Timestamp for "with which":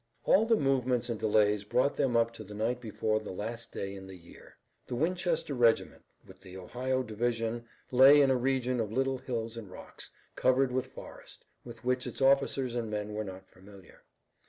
11.63-12.07